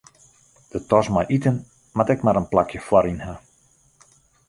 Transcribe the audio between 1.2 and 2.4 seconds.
iten moat ek mar